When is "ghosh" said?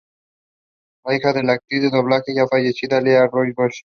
3.55-3.81